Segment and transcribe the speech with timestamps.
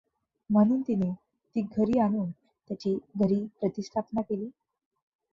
[0.49, 1.09] म्हणुन तिने
[1.55, 2.29] ती घरी आणुन
[2.69, 4.49] त्याची घरी प्रतीस्थापना केली.